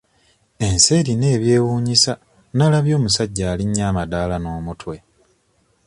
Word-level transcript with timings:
Ensi 0.65 0.91
erina 0.99 1.27
ebyewuunyisa 1.35 2.13
nalabye 2.55 2.93
omusajja 2.99 3.43
alinnya 3.51 3.83
amadaala 3.91 4.35
n'omutwe. 4.39 4.95